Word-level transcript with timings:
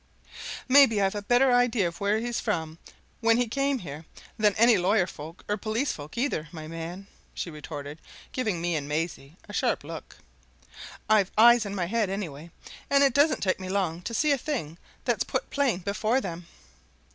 "Maybe 0.67 0.99
I've 0.99 1.13
a 1.13 1.21
better 1.21 1.53
idea 1.53 1.87
of 1.87 1.99
where 2.01 2.17
he 2.17 2.25
was 2.25 2.39
from, 2.39 2.79
when 3.19 3.37
he 3.37 3.47
came 3.47 3.77
here, 3.77 4.03
than 4.35 4.55
any 4.55 4.75
lawyer 4.75 5.05
folk 5.05 5.43
or 5.47 5.57
police 5.57 5.91
folk 5.91 6.17
either, 6.17 6.49
my 6.51 6.67
man!" 6.67 7.05
she 7.35 7.51
retorted, 7.51 7.99
giving 8.31 8.59
me 8.59 8.75
and 8.75 8.87
Maisie 8.87 9.37
a 9.47 9.53
sharp 9.53 9.83
look. 9.83 10.17
"I've 11.07 11.29
eyes 11.37 11.67
in 11.67 11.75
my 11.75 11.85
head, 11.85 12.09
anyway, 12.09 12.49
and 12.89 13.03
it 13.03 13.13
doesn't 13.13 13.43
take 13.43 13.59
me 13.59 13.69
long 13.69 14.01
to 14.01 14.13
see 14.15 14.31
a 14.31 14.39
thing 14.39 14.79
that's 15.05 15.23
put 15.23 15.51
plain 15.51 15.81
before 15.81 16.19
them." 16.19 16.47